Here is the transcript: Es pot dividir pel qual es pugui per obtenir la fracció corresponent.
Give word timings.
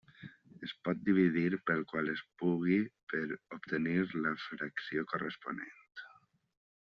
Es 0.67 0.71
pot 0.87 1.01
dividir 1.09 1.59
pel 1.67 1.83
qual 1.91 2.09
es 2.15 2.23
pugui 2.43 2.79
per 3.13 3.21
obtenir 3.59 3.95
la 4.25 4.35
fracció 4.49 5.05
corresponent. 5.13 5.89